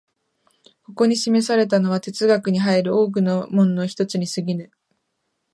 [0.81, 4.71] ここに示されたのは哲学に入る多くの門の一つに過ぎぬ。